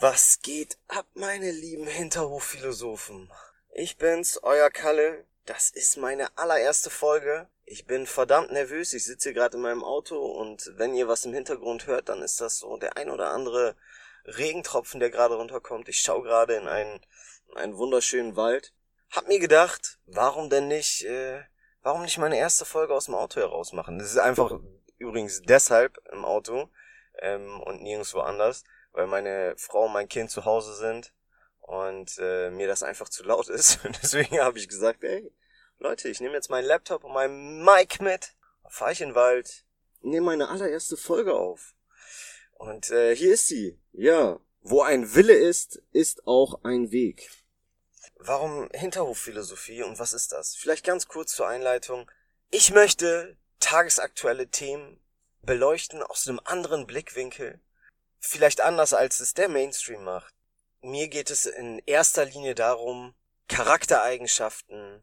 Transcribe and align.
Was 0.00 0.38
geht 0.42 0.78
ab, 0.86 1.06
meine 1.14 1.50
lieben 1.50 1.88
Hinterhofphilosophen? 1.88 3.32
Ich 3.72 3.96
bin's, 3.96 4.38
euer 4.44 4.70
Kalle. 4.70 5.24
Das 5.44 5.70
ist 5.70 5.96
meine 5.96 6.38
allererste 6.38 6.88
Folge. 6.88 7.48
Ich 7.64 7.84
bin 7.84 8.06
verdammt 8.06 8.52
nervös. 8.52 8.92
Ich 8.92 9.02
sitze 9.02 9.32
gerade 9.32 9.56
in 9.56 9.62
meinem 9.62 9.82
Auto 9.82 10.16
und 10.24 10.72
wenn 10.76 10.94
ihr 10.94 11.08
was 11.08 11.24
im 11.24 11.34
Hintergrund 11.34 11.88
hört, 11.88 12.08
dann 12.08 12.22
ist 12.22 12.40
das 12.40 12.58
so 12.58 12.76
der 12.76 12.96
ein 12.96 13.10
oder 13.10 13.30
andere 13.30 13.74
Regentropfen, 14.24 15.00
der 15.00 15.10
gerade 15.10 15.34
runterkommt. 15.34 15.88
Ich 15.88 16.00
schaue 16.00 16.22
gerade 16.22 16.54
in 16.54 16.68
einen, 16.68 17.00
in 17.50 17.56
einen 17.56 17.76
wunderschönen 17.76 18.36
Wald. 18.36 18.72
Hab 19.10 19.26
mir 19.26 19.40
gedacht, 19.40 19.98
warum 20.06 20.48
denn 20.48 20.68
nicht, 20.68 21.04
äh, 21.06 21.42
warum 21.82 22.02
nicht 22.02 22.18
meine 22.18 22.38
erste 22.38 22.64
Folge 22.64 22.94
aus 22.94 23.06
dem 23.06 23.16
Auto 23.16 23.40
heraus 23.40 23.72
machen? 23.72 23.98
Das 23.98 24.12
ist 24.12 24.18
einfach 24.18 24.60
übrigens 24.98 25.42
deshalb 25.42 25.98
im 26.12 26.24
Auto 26.24 26.70
ähm, 27.20 27.60
und 27.62 27.82
nirgendwo 27.82 28.20
anders, 28.20 28.62
weil 28.98 29.06
meine 29.06 29.54
Frau 29.56 29.84
und 29.84 29.92
mein 29.92 30.08
Kind 30.08 30.28
zu 30.28 30.44
Hause 30.44 30.74
sind 30.74 31.12
und 31.60 32.18
äh, 32.18 32.50
mir 32.50 32.66
das 32.66 32.82
einfach 32.82 33.08
zu 33.08 33.22
laut 33.22 33.48
ist. 33.48 33.84
Und 33.84 33.96
deswegen 34.02 34.40
habe 34.40 34.58
ich 34.58 34.68
gesagt, 34.68 35.04
ey, 35.04 35.32
Leute, 35.78 36.08
ich 36.08 36.20
nehme 36.20 36.34
jetzt 36.34 36.50
meinen 36.50 36.64
Laptop 36.64 37.04
und 37.04 37.12
meinen 37.12 37.64
Mic 37.64 38.02
mit, 38.02 38.34
fahre 38.68 38.90
ich 38.90 39.00
in 39.00 39.10
den 39.10 39.14
Wald, 39.14 39.64
nehme 40.00 40.26
meine 40.26 40.48
allererste 40.48 40.96
Folge 40.96 41.34
auf. 41.34 41.76
Und 42.54 42.90
äh, 42.90 43.14
hier 43.14 43.34
ist 43.34 43.46
sie. 43.46 43.78
Ja, 43.92 44.40
wo 44.62 44.82
ein 44.82 45.14
Wille 45.14 45.34
ist, 45.34 45.80
ist 45.92 46.26
auch 46.26 46.64
ein 46.64 46.90
Weg. 46.90 47.30
Warum 48.16 48.68
Hinterhofphilosophie 48.72 49.84
und 49.84 50.00
was 50.00 50.12
ist 50.12 50.32
das? 50.32 50.56
Vielleicht 50.56 50.84
ganz 50.84 51.06
kurz 51.06 51.36
zur 51.36 51.46
Einleitung. 51.46 52.10
Ich 52.50 52.72
möchte 52.72 53.36
tagesaktuelle 53.60 54.48
Themen 54.48 55.00
beleuchten 55.42 56.02
aus 56.02 56.26
einem 56.26 56.40
anderen 56.42 56.88
Blickwinkel. 56.88 57.60
Vielleicht 58.20 58.60
anders, 58.60 58.94
als 58.94 59.20
es 59.20 59.34
der 59.34 59.48
Mainstream 59.48 60.04
macht. 60.04 60.34
Mir 60.80 61.08
geht 61.08 61.30
es 61.30 61.46
in 61.46 61.80
erster 61.86 62.24
Linie 62.24 62.54
darum, 62.54 63.14
Charaktereigenschaften, 63.48 65.02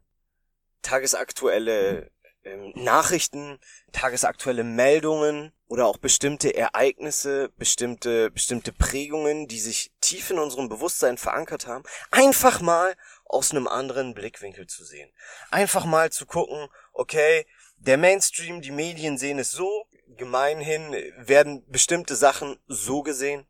tagesaktuelle 0.82 2.10
ähm, 2.46 2.72
Nachrichten, 2.76 3.58
tagesaktuelle 3.92 4.64
Meldungen 4.64 5.52
oder 5.66 5.86
auch 5.86 5.98
bestimmte 5.98 6.54
Ereignisse, 6.54 7.50
bestimmte, 7.56 8.30
bestimmte 8.30 8.72
Prägungen, 8.72 9.48
die 9.48 9.58
sich 9.58 9.92
tief 10.00 10.30
in 10.30 10.38
unserem 10.38 10.68
Bewusstsein 10.68 11.18
verankert 11.18 11.66
haben, 11.66 11.84
einfach 12.12 12.60
mal 12.60 12.96
aus 13.24 13.50
einem 13.50 13.66
anderen 13.66 14.14
Blickwinkel 14.14 14.68
zu 14.68 14.84
sehen. 14.84 15.10
Einfach 15.50 15.84
mal 15.84 16.12
zu 16.12 16.24
gucken, 16.24 16.68
okay, 16.92 17.46
der 17.78 17.98
Mainstream, 17.98 18.62
die 18.62 18.70
Medien 18.70 19.18
sehen 19.18 19.40
es 19.40 19.50
so, 19.50 19.86
gemeinhin 20.06 20.92
werden 21.18 21.64
bestimmte 21.68 22.16
Sachen 22.16 22.58
so 22.66 23.02
gesehen. 23.02 23.46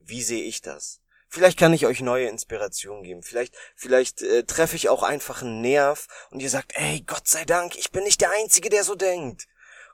Wie 0.00 0.22
sehe 0.22 0.44
ich 0.44 0.62
das? 0.62 1.00
Vielleicht 1.28 1.58
kann 1.58 1.74
ich 1.74 1.86
euch 1.86 2.00
neue 2.00 2.28
Inspirationen 2.28 3.02
geben. 3.02 3.22
Vielleicht, 3.22 3.54
vielleicht 3.74 4.22
äh, 4.22 4.44
treffe 4.44 4.76
ich 4.76 4.88
auch 4.88 5.02
einfach 5.02 5.42
einen 5.42 5.60
Nerv 5.60 6.06
und 6.30 6.40
ihr 6.40 6.50
sagt, 6.50 6.72
ey, 6.76 7.02
Gott 7.06 7.26
sei 7.26 7.44
Dank, 7.44 7.76
ich 7.76 7.90
bin 7.90 8.04
nicht 8.04 8.20
der 8.20 8.30
Einzige, 8.30 8.68
der 8.68 8.84
so 8.84 8.94
denkt. 8.94 9.46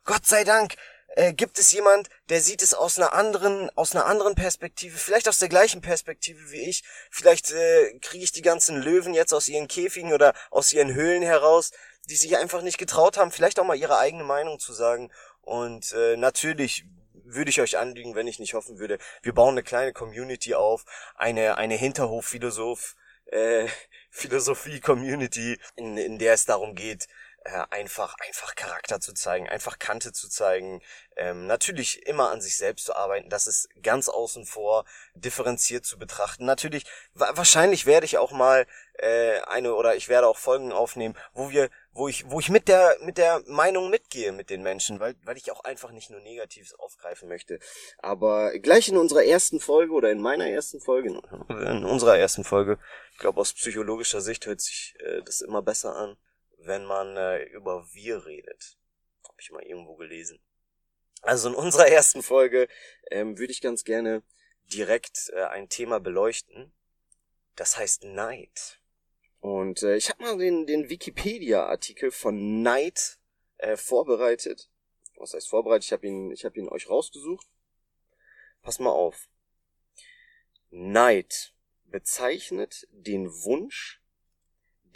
Gott 0.05 0.27
sei 0.27 0.45
Dank 0.45 0.77
äh, 1.15 1.33
gibt 1.33 1.59
es 1.59 1.73
jemand, 1.73 2.09
der 2.29 2.41
sieht 2.41 2.63
es 2.63 2.75
aus 2.75 2.99
einer 2.99 3.13
anderen, 3.13 3.71
aus 3.77 3.95
einer 3.95 4.07
anderen 4.07 4.35
Perspektive, 4.35 4.97
vielleicht 4.97 5.29
aus 5.29 5.39
der 5.39 5.49
gleichen 5.49 5.81
Perspektive 5.81 6.51
wie 6.51 6.69
ich. 6.69 6.85
Vielleicht 7.11 7.51
äh, 7.51 7.99
kriege 8.01 8.25
ich 8.25 8.33
die 8.33 8.43
ganzen 8.43 8.77
Löwen 8.77 9.15
jetzt 9.15 9.33
aus 9.33 9.49
ihren 9.49 9.69
Käfigen 9.69 10.13
oder 10.13 10.35
aus 10.51 10.73
ihren 10.73 10.95
Höhlen 10.95 11.23
heraus, 11.23 11.71
die 12.09 12.17
sich 12.17 12.37
einfach 12.37 12.63
nicht 12.63 12.79
getraut 12.79 13.17
haben, 13.17 13.31
vielleicht 13.31 13.61
auch 13.61 13.65
mal 13.65 13.77
ihre 13.77 13.99
eigene 13.99 14.25
Meinung 14.25 14.59
zu 14.59 14.73
sagen. 14.73 15.11
Und 15.43 15.93
äh, 15.93 16.17
natürlich 16.17 16.87
würde 17.25 17.51
ich 17.51 17.61
euch 17.61 17.79
anlügen, 17.79 18.15
wenn 18.15 18.27
ich 18.27 18.39
nicht 18.39 18.55
hoffen 18.55 18.79
würde. 18.79 18.99
Wir 19.23 19.35
bauen 19.35 19.55
eine 19.55 19.63
kleine 19.63 19.93
Community 19.93 20.55
auf, 20.55 20.85
eine, 21.15 21.57
eine 21.57 21.75
Hinterhof-Philosoph, 21.75 22.97
äh, 23.27 23.67
Philosophie-Community, 24.11 25.59
in, 25.77 25.97
in 25.97 26.19
der 26.19 26.35
es 26.35 26.45
darum 26.45 26.75
geht, 26.75 27.09
äh, 27.45 27.65
einfach, 27.71 28.15
einfach 28.27 28.55
Charakter 28.55 29.01
zu 29.01 29.13
zeigen, 29.15 29.49
einfach 29.49 29.79
Kante 29.79 30.13
zu 30.13 30.29
zeigen, 30.29 30.81
ähm, 31.17 31.47
natürlich 31.47 32.07
immer 32.07 32.31
an 32.31 32.41
sich 32.41 32.57
selbst 32.57 32.87
zu 32.87 32.95
arbeiten, 32.95 33.31
das 33.31 33.47
ist 33.47 33.69
ganz 33.83 34.09
außen 34.09 34.47
vor, 34.47 34.85
differenziert 35.15 35.85
zu 35.85 35.99
betrachten. 35.99 36.45
Natürlich, 36.45 36.85
wa 37.15 37.33
wahrscheinlich 37.35 37.85
werde 37.87 38.07
ich 38.07 38.19
auch 38.19 38.31
mal 38.31 38.67
äh, 38.95 39.41
eine 39.49 39.75
oder 39.75 39.97
ich 39.97 40.09
werde 40.09 40.29
auch 40.29 40.39
Folgen 40.39 40.73
aufnehmen, 40.73 41.17
wo 41.33 41.51
wir, 41.51 41.69
wo 41.93 42.07
ich, 42.09 42.31
wo 42.31 42.39
ich 42.39 42.49
mit 42.49 42.69
der, 42.69 42.97
mit 43.01 43.19
der 43.19 43.43
Meinung 43.47 43.91
mitgehe 43.91 44.33
mit 44.33 44.49
den 44.49 44.63
Menschen, 44.63 45.01
weil, 45.01 45.17
weil 45.25 45.37
ich 45.37 45.51
auch 45.51 45.65
einfach 45.65 45.91
nicht 45.91 46.11
nur 46.11 46.21
Negatives 46.21 46.75
aufgreifen 46.75 47.29
möchte. 47.29 47.59
Aber 47.99 48.57
gleich 48.59 48.89
in 48.89 48.97
unserer 48.97 49.25
ersten 49.25 49.61
Folge 49.61 49.93
oder 49.93 50.11
in 50.11 50.21
meiner 50.21 50.49
ersten 50.49 50.81
Folge, 50.81 51.21
in 51.49 51.85
unserer 51.85 52.17
ersten 52.19 52.45
Folge, 52.45 52.79
ich 53.13 53.19
glaube 53.19 53.41
aus 53.41 53.53
psychologischer 53.53 54.21
Sicht 54.21 54.47
hört 54.47 54.61
sich 54.61 54.95
äh, 55.01 55.23
das 55.23 55.41
immer 55.41 55.63
besser 55.63 55.97
an 55.97 56.17
wenn 56.65 56.85
man 56.85 57.17
äh, 57.17 57.45
über 57.45 57.87
wir 57.93 58.27
redet. 58.27 58.79
Habe 59.25 59.41
ich 59.41 59.51
mal 59.51 59.63
irgendwo 59.63 59.97
gelesen. 59.97 60.41
Also 61.21 61.49
in 61.49 61.55
unserer 61.65 61.89
ersten 61.89 62.23
Folge 62.23 62.69
ähm, 63.11 63.39
würde 63.39 63.53
ich 63.53 63.61
ganz 63.61 63.85
gerne 63.85 64.23
direkt 64.65 65.31
äh, 65.35 65.45
ein 65.45 65.69
Thema 65.69 66.01
beleuchten. 66.01 66.73
Das 67.57 67.77
heißt 67.77 68.05
Neid. 68.05 68.81
Und 69.41 69.83
äh, 69.83 69.97
ich 69.97 70.09
habe 70.09 70.23
mal 70.23 70.39
den, 70.39 70.67
den 70.67 70.89
Wikipedia-Artikel 70.89 72.11
von 72.11 72.63
Neid 72.63 73.19
äh, 73.59 73.77
vorbereitet. 73.77 74.71
Was 75.17 75.35
heißt 75.35 75.49
vorbereitet? 75.49 75.85
Ich 75.85 75.93
habe 75.93 76.07
ihn, 76.07 76.31
ich 76.31 76.45
habe 76.45 76.59
ihn 76.59 76.69
euch 76.69 76.89
rausgesucht. 76.89 77.47
Pass 78.63 78.79
mal 78.79 78.91
auf. 78.91 79.29
Neid 80.71 81.55
bezeichnet 81.85 82.87
den 82.91 83.31
Wunsch 83.45 84.02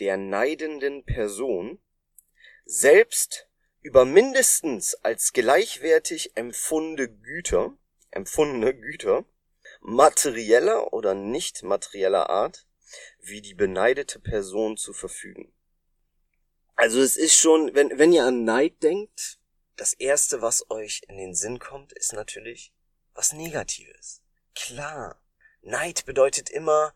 der 0.01 0.17
neidenden 0.17 1.05
Person 1.05 1.81
selbst 2.65 3.49
über 3.81 4.05
mindestens 4.05 4.95
als 4.95 5.33
gleichwertig 5.33 6.37
empfundene 6.37 7.09
Güter, 7.09 7.77
empfundene 8.11 8.75
Güter, 8.75 9.25
materieller 9.81 10.93
oder 10.93 11.15
nicht 11.15 11.63
materieller 11.63 12.29
Art, 12.29 12.67
wie 13.21 13.41
die 13.41 13.55
beneidete 13.55 14.19
Person 14.19 14.77
zu 14.77 14.93
verfügen. 14.93 15.53
Also 16.75 17.01
es 17.01 17.17
ist 17.17 17.37
schon, 17.37 17.75
wenn, 17.75 17.99
wenn 17.99 18.13
ihr 18.13 18.25
an 18.25 18.45
Neid 18.45 18.83
denkt, 18.83 19.39
das 19.77 19.93
erste, 19.93 20.43
was 20.43 20.71
euch 20.71 21.03
in 21.09 21.17
den 21.17 21.35
Sinn 21.35 21.59
kommt, 21.59 21.93
ist 21.93 22.13
natürlich 22.13 22.75
was 23.15 23.33
Negatives. 23.33 24.23
Klar. 24.55 25.21
Neid 25.63 26.07
bedeutet 26.07 26.51
immer 26.51 26.95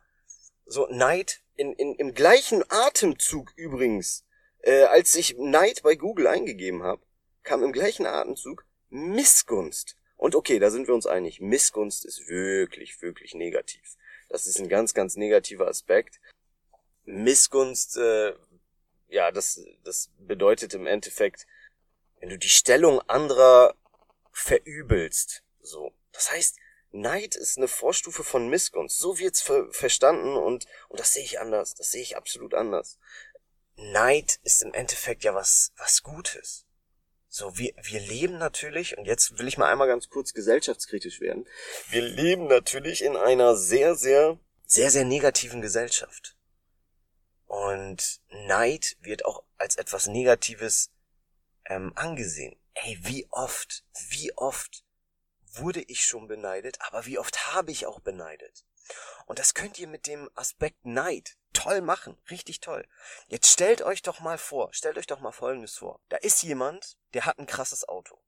so 0.64 0.86
Neid 0.88 1.42
in, 1.60 1.74
in, 1.74 1.94
im 1.96 2.14
gleichen 2.14 2.64
Atemzug 2.70 3.52
übrigens, 3.54 4.24
äh, 4.62 4.84
als 4.84 5.14
ich 5.14 5.36
Neid 5.36 5.82
bei 5.82 5.94
Google 5.94 6.26
eingegeben 6.26 6.82
habe, 6.82 7.02
kam 7.42 7.62
im 7.62 7.72
gleichen 7.72 8.06
Atemzug 8.06 8.64
Missgunst. 8.88 9.94
Und 10.16 10.34
okay, 10.34 10.58
da 10.58 10.70
sind 10.70 10.88
wir 10.88 10.94
uns 10.94 11.06
einig. 11.06 11.40
Missgunst 11.42 12.06
ist 12.06 12.28
wirklich, 12.28 13.02
wirklich 13.02 13.34
negativ. 13.34 13.96
Das 14.30 14.46
ist 14.46 14.58
ein 14.58 14.70
ganz, 14.70 14.94
ganz 14.94 15.16
negativer 15.16 15.68
Aspekt. 15.68 16.18
Missgunst, 17.04 17.98
äh, 17.98 18.32
ja, 19.08 19.30
das, 19.30 19.62
das 19.84 20.08
bedeutet 20.18 20.72
im 20.72 20.86
Endeffekt, 20.86 21.46
wenn 22.20 22.30
du 22.30 22.38
die 22.38 22.48
Stellung 22.48 23.00
anderer 23.02 23.74
verübelst, 24.32 25.42
so. 25.60 25.92
Das 26.12 26.32
heißt, 26.32 26.56
Neid 26.92 27.36
ist 27.36 27.56
eine 27.56 27.68
Vorstufe 27.68 28.24
von 28.24 28.48
Missgunst. 28.48 28.98
So 28.98 29.18
wird's 29.18 29.40
ver 29.40 29.70
verstanden 29.70 30.36
und, 30.36 30.66
und 30.88 31.00
das 31.00 31.12
sehe 31.12 31.24
ich 31.24 31.40
anders. 31.40 31.74
Das 31.74 31.90
sehe 31.90 32.02
ich 32.02 32.16
absolut 32.16 32.54
anders. 32.54 32.98
Neid 33.76 34.40
ist 34.42 34.62
im 34.62 34.74
Endeffekt 34.74 35.24
ja 35.24 35.34
was, 35.34 35.72
was 35.76 36.02
Gutes. 36.02 36.66
So, 37.28 37.56
wir, 37.56 37.72
wir 37.82 38.00
leben 38.00 38.38
natürlich, 38.38 38.98
und 38.98 39.06
jetzt 39.06 39.38
will 39.38 39.46
ich 39.46 39.56
mal 39.56 39.70
einmal 39.70 39.86
ganz 39.86 40.08
kurz 40.08 40.34
gesellschaftskritisch 40.34 41.20
werden. 41.20 41.46
Wir 41.88 42.02
leben 42.02 42.48
natürlich 42.48 43.04
in 43.04 43.16
einer 43.16 43.54
sehr, 43.54 43.94
sehr, 43.94 44.36
sehr, 44.66 44.90
sehr 44.90 45.04
negativen 45.04 45.62
Gesellschaft. 45.62 46.36
Und 47.46 48.20
Neid 48.30 48.96
wird 49.00 49.24
auch 49.24 49.44
als 49.58 49.76
etwas 49.76 50.08
Negatives 50.08 50.90
ähm, 51.66 51.92
angesehen. 51.94 52.56
Ey, 52.74 52.98
wie 53.02 53.28
oft, 53.30 53.84
wie 54.08 54.32
oft 54.36 54.84
wurde 55.52 55.82
ich 55.82 56.04
schon 56.04 56.28
beneidet, 56.28 56.78
aber 56.80 57.06
wie 57.06 57.18
oft 57.18 57.52
habe 57.54 57.70
ich 57.70 57.86
auch 57.86 58.00
beneidet? 58.00 58.64
Und 59.26 59.38
das 59.38 59.54
könnt 59.54 59.78
ihr 59.78 59.86
mit 59.86 60.06
dem 60.06 60.28
Aspekt 60.34 60.84
Neid 60.84 61.36
toll 61.52 61.80
machen, 61.80 62.16
richtig 62.30 62.60
toll. 62.60 62.86
Jetzt 63.28 63.50
stellt 63.50 63.82
euch 63.82 64.02
doch 64.02 64.20
mal 64.20 64.38
vor, 64.38 64.72
stellt 64.72 64.98
euch 64.98 65.06
doch 65.06 65.20
mal 65.20 65.32
Folgendes 65.32 65.78
vor. 65.78 66.00
Da 66.08 66.16
ist 66.16 66.42
jemand, 66.42 66.96
der 67.14 67.26
hat 67.26 67.38
ein 67.38 67.46
krasses 67.46 67.88
Auto. 67.88 68.18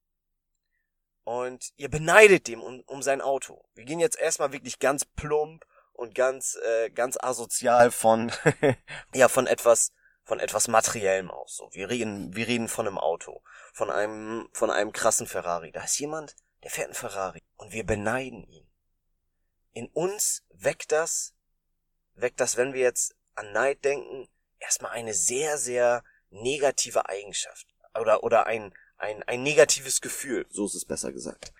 Und 1.24 1.72
ihr 1.76 1.88
beneidet 1.88 2.48
dem 2.48 2.60
um, 2.60 2.80
um 2.80 3.02
sein 3.02 3.20
Auto. 3.20 3.64
Wir 3.74 3.84
gehen 3.84 4.00
jetzt 4.00 4.18
erstmal 4.18 4.52
wirklich 4.52 4.80
ganz 4.80 5.04
plump 5.04 5.64
und 5.92 6.14
ganz, 6.14 6.56
äh, 6.56 6.90
ganz 6.90 7.16
asozial 7.16 7.90
von, 7.90 8.32
ja, 9.14 9.28
von 9.28 9.46
etwas, 9.46 9.92
von 10.24 10.40
etwas 10.40 10.66
Materiellem 10.66 11.30
aus. 11.30 11.56
So, 11.56 11.68
wir 11.72 11.88
reden, 11.90 12.34
wir 12.34 12.48
reden 12.48 12.68
von 12.68 12.86
einem 12.86 12.98
Auto, 12.98 13.42
von 13.72 13.90
einem, 13.90 14.48
von 14.52 14.70
einem 14.70 14.92
krassen 14.92 15.28
Ferrari. 15.28 15.70
Da 15.70 15.84
ist 15.84 15.98
jemand, 15.98 16.34
der 16.62 16.70
fährt 16.70 16.96
Ferrari 16.96 17.42
und 17.56 17.72
wir 17.72 17.84
beneiden 17.84 18.44
ihn. 18.44 18.68
in 19.74 19.86
uns 19.88 20.44
weckt 20.50 20.92
das, 20.92 21.34
weckt 22.14 22.40
das, 22.40 22.56
wenn 22.56 22.74
wir 22.74 22.82
jetzt 22.82 23.16
an 23.34 23.52
Neid 23.52 23.84
denken, 23.84 24.28
erstmal 24.58 24.92
eine 24.92 25.14
sehr, 25.14 25.58
sehr 25.58 26.04
negative 26.30 27.08
Eigenschaft. 27.08 27.66
Oder, 27.98 28.22
oder 28.22 28.46
ein, 28.46 28.72
ein, 28.96 29.22
ein 29.24 29.42
negatives 29.42 30.00
Gefühl. 30.00 30.46
So 30.50 30.66
ist 30.66 30.74
es 30.74 30.84
besser 30.84 31.12
gesagt. 31.12 31.52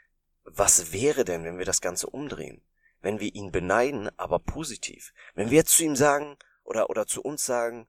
Was 0.44 0.92
wäre 0.92 1.24
denn, 1.24 1.44
wenn 1.44 1.58
wir 1.58 1.64
das 1.64 1.80
Ganze 1.80 2.08
umdrehen? 2.08 2.62
Wenn 3.00 3.20
wir 3.20 3.34
ihn 3.34 3.50
beneiden, 3.50 4.10
aber 4.18 4.38
positiv. 4.38 5.12
Wenn 5.34 5.50
wir 5.50 5.58
jetzt 5.58 5.76
zu 5.76 5.84
ihm 5.84 5.96
sagen, 5.96 6.36
oder, 6.64 6.90
oder 6.90 7.06
zu 7.06 7.22
uns 7.22 7.44
sagen, 7.44 7.88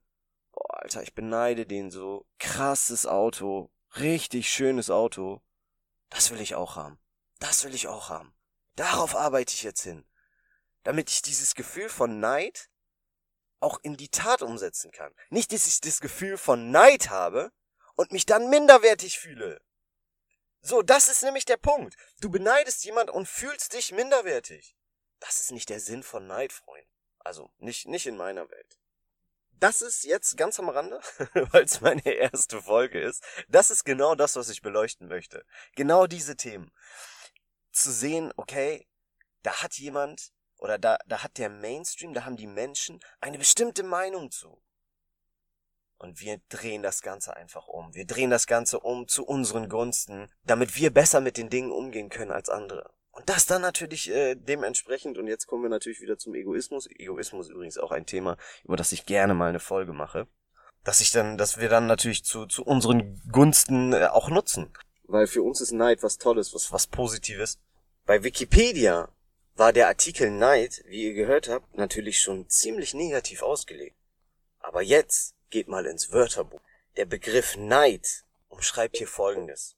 boah, 0.52 0.84
Alter, 0.84 1.04
ich 1.04 1.14
beneide 1.14 1.66
den 1.66 1.92
so, 1.92 2.26
krasses 2.40 3.06
Auto, 3.06 3.72
richtig 3.98 4.50
schönes 4.50 4.90
Auto. 4.90 5.42
Das 6.10 6.32
will 6.32 6.42
ich 6.42 6.56
auch 6.56 6.76
haben. 6.76 6.98
Das 7.44 7.66
will 7.66 7.76
ich 7.76 7.90
auch 7.90 8.08
haben. 8.08 8.34
Darauf 8.78 9.16
arbeite 9.16 9.54
ich 9.54 9.64
jetzt 9.64 9.82
hin. 9.82 10.06
Damit 10.84 11.12
ich 11.12 11.22
dieses 11.22 11.56
Gefühl 11.56 11.90
von 11.90 12.22
Neid 12.22 12.70
auch 13.60 13.80
in 13.84 13.98
die 13.98 14.08
Tat 14.08 14.42
umsetzen 14.42 14.92
kann. 14.92 15.14
Nicht, 15.30 15.52
dass 15.52 15.68
ich 15.68 15.82
das 15.82 16.00
Gefühl 16.00 16.38
von 16.38 16.72
Neid 16.72 17.10
habe 17.10 17.52
und 17.96 18.14
mich 18.14 18.26
dann 18.26 18.50
minderwertig 18.50 19.20
fühle. 19.20 19.62
So, 20.62 20.82
das 20.84 21.10
ist 21.10 21.22
nämlich 21.22 21.44
der 21.44 21.58
Punkt. 21.58 21.98
Du 22.22 22.30
beneidest 22.30 22.86
jemand 22.86 23.10
und 23.10 23.28
fühlst 23.28 23.74
dich 23.74 23.92
minderwertig. 23.92 24.78
Das 25.20 25.42
ist 25.42 25.52
nicht 25.52 25.68
der 25.68 25.82
Sinn 25.82 26.04
von 26.04 26.26
Neid, 26.26 26.54
Freund. 26.54 26.88
Also, 27.20 27.52
nicht, 27.58 27.90
nicht 27.90 28.08
in 28.08 28.16
meiner 28.16 28.50
Welt. 28.50 28.80
Das 29.60 29.82
ist 29.82 30.06
jetzt 30.06 30.38
ganz 30.38 30.60
am 30.60 30.70
Rande, 30.70 31.02
weil 31.52 31.66
es 31.66 31.82
meine 31.82 32.10
erste 32.10 32.62
Folge 32.62 33.02
ist. 33.02 33.22
Das 33.50 33.70
ist 33.70 33.84
genau 33.84 34.16
das, 34.16 34.38
was 34.38 34.48
ich 34.48 34.62
beleuchten 34.62 35.10
möchte. 35.10 35.46
Genau 35.76 36.08
diese 36.08 36.38
Themen. 36.38 36.72
Zu 37.74 37.92
sehen, 37.92 38.32
okay, 38.38 38.88
da 39.42 39.62
hat 39.62 39.74
jemand 39.74 40.32
oder 40.58 40.80
da, 40.80 40.98
da 41.06 41.24
hat 41.24 41.38
der 41.38 41.50
Mainstream, 41.50 42.14
da 42.14 42.24
haben 42.24 42.38
die 42.38 42.48
Menschen 42.48 43.02
eine 43.20 43.38
bestimmte 43.38 43.84
Meinung 43.84 44.32
zu. 44.32 44.64
Und 45.98 46.22
wir 46.22 46.40
drehen 46.50 46.84
das 46.84 47.02
Ganze 47.02 47.36
einfach 47.36 47.68
um. 47.68 47.94
Wir 47.94 48.06
drehen 48.06 48.30
das 48.30 48.48
Ganze 48.48 48.80
um 48.80 49.08
zu 49.08 49.26
unseren 49.26 49.70
Gunsten, 49.70 50.30
damit 50.44 50.76
wir 50.78 50.94
besser 50.94 51.22
mit 51.22 51.38
den 51.38 51.50
Dingen 51.50 51.72
umgehen 51.72 52.10
können 52.10 52.32
als 52.32 52.50
andere. 52.50 52.94
Und 53.12 53.30
das 53.30 53.46
dann 53.46 53.62
natürlich 53.62 54.10
äh, 54.10 54.36
dementsprechend, 54.36 55.18
und 55.18 55.28
jetzt 55.28 55.46
kommen 55.46 55.64
wir 55.64 55.70
natürlich 55.70 56.02
wieder 56.02 56.18
zum 56.18 56.34
Egoismus. 56.34 56.90
Egoismus 56.90 57.48
ist 57.48 57.54
übrigens 57.54 57.78
auch 57.78 57.92
ein 57.92 58.06
Thema, 58.06 58.38
über 58.64 58.76
das 58.76 58.92
ich 58.92 59.06
gerne 59.06 59.34
mal 59.34 59.50
eine 59.50 59.60
Folge 59.60 59.94
mache. 59.94 60.28
Dass 60.84 61.00
ich 61.00 61.12
dann, 61.12 61.38
dass 61.38 61.60
wir 61.60 61.70
dann 61.70 61.88
natürlich 61.88 62.26
zu, 62.26 62.48
zu 62.48 62.64
unseren 62.64 63.22
Gunsten 63.32 63.94
äh, 63.94 64.08
auch 64.08 64.30
nutzen. 64.30 64.74
Weil 65.14 65.28
für 65.28 65.44
uns 65.44 65.62
ist 65.62 65.74
Neid 65.74 66.02
was 66.02 66.18
Tolles, 66.18 66.56
was, 66.56 66.72
was 66.72 66.88
Positives. 66.88 67.60
Bei 68.08 68.24
Wikipedia 68.24 69.10
war 69.54 69.72
der 69.72 69.86
Artikel 69.86 70.32
Neid, 70.32 70.82
wie 70.88 71.04
ihr 71.04 71.14
gehört 71.14 71.50
habt, 71.50 71.76
natürlich 71.76 72.20
schon 72.20 72.50
ziemlich 72.50 72.96
negativ 72.96 73.44
ausgelegt. 73.44 73.96
Aber 74.58 74.82
jetzt 74.82 75.36
geht 75.52 75.68
mal 75.68 75.86
ins 75.86 76.12
Wörterbuch. 76.12 76.62
Der 76.98 77.06
Begriff 77.06 77.56
Neid 77.58 78.24
umschreibt 78.48 78.98
hier 78.98 79.08
Folgendes. 79.08 79.76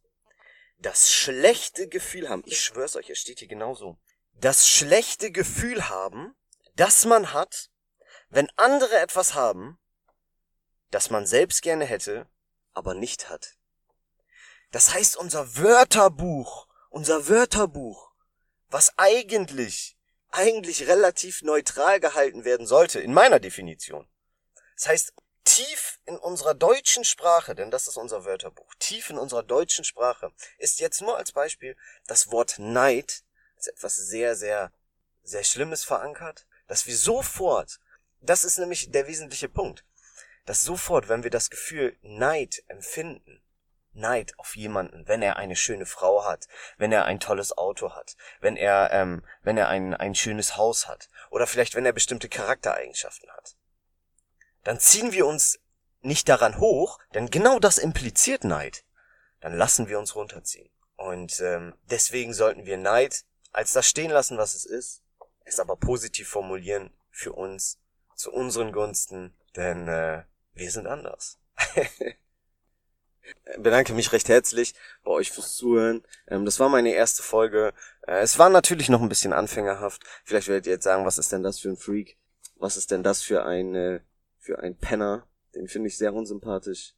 Das 0.77 1.11
schlechte 1.11 1.89
Gefühl 1.89 2.29
haben, 2.29 2.43
ich 2.45 2.61
schwör's 2.61 2.95
euch, 2.95 3.09
es 3.09 3.19
steht 3.19 3.39
hier 3.39 3.49
genauso. 3.49 3.97
Das 4.39 4.69
schlechte 4.69 5.31
Gefühl 5.31 5.89
haben, 5.89 6.33
das 6.77 7.03
man 7.03 7.33
hat, 7.33 7.69
wenn 8.29 8.49
andere 8.55 8.99
etwas 8.99 9.33
haben, 9.33 9.77
das 10.91 11.09
man 11.09 11.25
selbst 11.25 11.61
gerne 11.61 11.83
hätte, 11.83 12.25
aber 12.73 12.93
nicht 12.93 13.29
hat. 13.29 13.57
Das 14.75 14.93
heißt, 14.93 15.15
unser 15.15 15.55
Wörterbuch, 15.55 16.67
unser 16.89 17.29
Wörterbuch 17.29 18.11
was 18.67 18.91
eigentlich, 18.97 19.95
eigentlich 20.31 20.85
relativ 20.89 21.43
neutral 21.43 22.01
gehalten 22.01 22.43
werden 22.43 22.67
sollte, 22.67 22.99
in 22.99 23.13
meiner 23.13 23.39
Definition. 23.39 24.05
Das 24.75 24.89
heißt, 24.89 25.13
tief 25.45 26.01
in 26.05 26.17
unserer 26.17 26.55
deutschen 26.55 27.05
Sprache, 27.05 27.55
denn 27.55 27.71
das 27.71 27.87
ist 27.87 27.95
unser 27.95 28.25
Wörterbuch, 28.25 28.75
tief 28.77 29.09
in 29.09 29.17
unserer 29.17 29.43
deutschen 29.43 29.85
Sprache 29.85 30.33
ist 30.57 30.81
jetzt 30.81 31.01
nur 31.01 31.15
als 31.15 31.31
Beispiel 31.31 31.77
das 32.07 32.29
Wort 32.33 32.59
Neid 32.59 33.23
als 33.55 33.67
etwas 33.67 33.95
sehr, 33.95 34.35
sehr, 34.35 34.73
sehr 35.23 35.45
Schlimmes 35.45 35.85
verankert, 35.85 36.47
dass 36.67 36.85
wir 36.85 36.97
sofort, 36.97 37.79
das 38.19 38.43
ist 38.43 38.57
nämlich 38.57 38.91
der 38.91 39.07
wesentliche 39.07 39.47
Punkt, 39.47 39.85
dass 40.45 40.63
sofort, 40.63 41.07
wenn 41.07 41.23
wir 41.23 41.31
das 41.31 41.49
Gefühl 41.49 41.95
Neid 42.01 42.61
empfinden, 42.67 43.41
Neid 43.95 44.37
auf 44.37 44.55
jemanden, 44.55 45.07
wenn 45.07 45.21
er 45.21 45.37
eine 45.37 45.55
schöne 45.55 45.85
Frau 45.85 46.25
hat, 46.25 46.47
wenn 46.77 46.91
er 46.91 47.05
ein 47.05 47.19
tolles 47.19 47.57
Auto 47.57 47.95
hat, 47.95 48.15
wenn 48.41 48.57
er, 48.57 48.91
ähm, 48.91 49.23
wenn 49.43 49.57
er 49.57 49.69
ein, 49.69 49.93
ein 49.93 50.15
schönes 50.15 50.57
Haus 50.57 50.87
hat 50.87 51.09
oder 51.29 51.47
vielleicht 51.47 51.75
wenn 51.75 51.85
er 51.85 51.93
bestimmte 51.93 52.29
Charaktereigenschaften 52.29 53.29
hat. 53.31 53.55
Dann 54.63 54.79
ziehen 54.79 55.11
wir 55.11 55.25
uns 55.25 55.59
nicht 56.01 56.29
daran 56.29 56.59
hoch, 56.59 56.99
denn 57.13 57.29
genau 57.29 57.59
das 57.59 57.77
impliziert 57.77 58.43
Neid. 58.43 58.83
Dann 59.41 59.57
lassen 59.57 59.87
wir 59.87 59.99
uns 59.99 60.15
runterziehen. 60.15 60.69
Und 60.95 61.39
ähm, 61.41 61.73
deswegen 61.83 62.33
sollten 62.33 62.65
wir 62.65 62.77
Neid 62.77 63.25
als 63.51 63.71
das 63.73 63.87
stehen 63.87 64.11
lassen, 64.11 64.37
was 64.37 64.53
es 64.53 64.65
ist, 64.65 65.01
es 65.45 65.59
aber 65.59 65.77
positiv 65.77 66.27
formulieren 66.27 66.91
für 67.09 67.31
uns, 67.31 67.79
zu 68.15 68.31
unseren 68.31 68.71
Gunsten, 68.71 69.33
denn 69.55 69.87
äh, 69.87 70.23
wir 70.53 70.71
sind 70.71 70.87
anders. 70.87 71.39
bedanke 73.57 73.93
mich 73.93 74.11
recht 74.11 74.29
herzlich 74.29 74.73
bei 75.03 75.11
euch 75.11 75.31
fürs 75.31 75.55
Zuhören. 75.55 76.03
Ähm, 76.27 76.45
das 76.45 76.59
war 76.59 76.69
meine 76.69 76.93
erste 76.93 77.23
Folge. 77.23 77.73
Äh, 78.07 78.19
es 78.19 78.39
war 78.39 78.49
natürlich 78.49 78.89
noch 78.89 79.01
ein 79.01 79.09
bisschen 79.09 79.33
anfängerhaft. 79.33 80.03
Vielleicht 80.23 80.47
werdet 80.47 80.67
ihr 80.67 80.73
jetzt 80.73 80.83
sagen, 80.83 81.05
was 81.05 81.17
ist 81.17 81.31
denn 81.31 81.43
das 81.43 81.59
für 81.59 81.69
ein 81.69 81.77
Freak? 81.77 82.17
Was 82.57 82.77
ist 82.77 82.91
denn 82.91 83.03
das 83.03 83.21
für 83.21 83.45
ein, 83.45 83.75
äh, 83.75 83.99
für 84.39 84.59
ein 84.59 84.77
Penner? 84.77 85.27
Den 85.53 85.67
finde 85.67 85.87
ich 85.87 85.97
sehr 85.97 86.13
unsympathisch. 86.13 86.93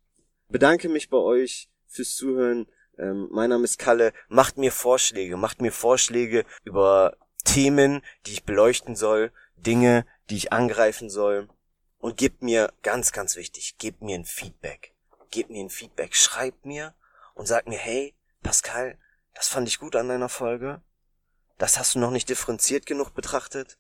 Bedanke 0.50 0.90
mich 0.90 1.10
bei 1.10 1.18
euch 1.18 1.70
fürs 1.88 2.16
Zuhören. 2.16 2.68
Ähm, 2.98 3.28
mein 3.32 3.50
Name 3.50 3.66
ist 3.66 3.78
Kalle. 3.78 4.14
Macht 4.30 4.58
mir 4.58 4.72
Vorschläge. 4.72 5.38
Macht 5.38 5.62
mir 5.62 5.72
Vorschläge 5.72 6.46
über 6.64 7.18
Themen, 7.44 8.02
die 8.26 8.34
ich 8.34 8.44
beleuchten 8.44 8.96
soll. 8.96 9.32
Dinge, 9.56 10.06
die 10.30 10.38
ich 10.38 10.54
angreifen 10.54 11.10
soll. 11.10 11.50
Und 12.00 12.18
gebt 12.18 12.44
mir, 12.44 12.72
ganz, 12.84 13.12
ganz 13.12 13.36
wichtig, 13.36 13.78
gebt 13.80 14.02
mir 14.02 14.16
ein 14.16 14.26
Feedback 14.26 14.94
gebt 15.32 15.50
mir 15.50 15.64
ein 15.64 15.70
Feedback, 15.70 16.16
schreibt 16.16 16.66
mir 16.66 16.94
und 17.34 17.48
sagt 17.48 17.68
mir, 17.68 17.78
hey, 17.78 18.16
Pascal, 18.44 18.98
das 19.34 19.48
fand 19.48 19.68
ich 19.68 19.80
gut 19.80 19.96
an 19.96 20.10
deiner 20.10 20.30
Folge. 20.30 20.82
Das 21.58 21.78
hast 21.78 21.96
du 21.96 22.00
noch 22.00 22.12
nicht 22.12 22.30
differenziert 22.30 22.86
genug 22.86 23.14
betrachtet. 23.14 23.78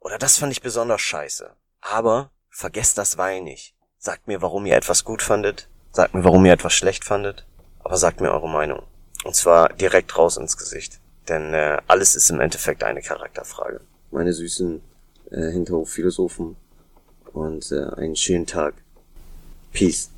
Oder 0.00 0.18
das 0.18 0.38
fand 0.38 0.52
ich 0.52 0.62
besonders 0.62 1.00
scheiße. 1.00 1.54
Aber 1.80 2.30
vergesst 2.50 2.98
das 2.98 3.18
Weil 3.18 3.42
nicht. 3.42 3.74
Sagt 3.98 4.26
mir, 4.26 4.42
warum 4.42 4.66
ihr 4.66 4.76
etwas 4.76 5.04
gut 5.04 5.22
fandet. 5.22 5.68
Sagt 5.92 6.14
mir, 6.14 6.24
warum 6.24 6.44
ihr 6.44 6.52
etwas 6.52 6.72
schlecht 6.72 7.04
fandet. 7.04 7.46
Aber 7.80 7.96
sagt 7.96 8.20
mir 8.20 8.32
eure 8.32 8.48
Meinung. 8.48 8.82
Und 9.24 9.36
zwar 9.36 9.68
direkt 9.72 10.16
raus 10.18 10.36
ins 10.36 10.56
Gesicht. 10.56 11.00
Denn 11.28 11.54
äh, 11.54 11.78
alles 11.86 12.16
ist 12.16 12.30
im 12.30 12.40
Endeffekt 12.40 12.82
eine 12.82 13.02
Charakterfrage. 13.02 13.80
Meine 14.10 14.32
süßen 14.32 14.82
äh, 15.30 15.50
Hinterhofphilosophen. 15.50 16.56
Und 17.32 17.70
äh, 17.72 17.84
einen 17.96 18.16
schönen 18.16 18.46
Tag. 18.46 18.74
Peace. 19.72 20.10